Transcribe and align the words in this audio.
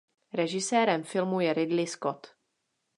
Režisérem 0.33 1.03
filmu 1.03 1.39
je 1.39 1.53
Ridley 1.53 1.87
Scott. 1.87 2.35